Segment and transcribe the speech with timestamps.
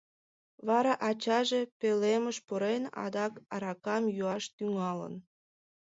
[0.67, 5.13] Вара ачаже, пӧлемыш пурен, адак аракам йӱаш тӱҥалын...